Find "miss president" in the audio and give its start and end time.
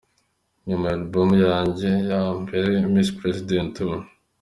2.93-3.73